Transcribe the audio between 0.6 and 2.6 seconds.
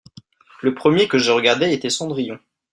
Le premier que j'ai regardé était Cendrillon.